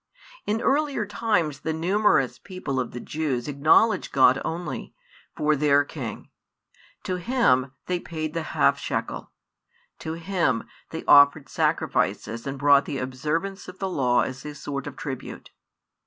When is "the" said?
1.59-1.73, 2.89-2.99, 8.33-8.41, 12.85-12.97, 13.77-13.89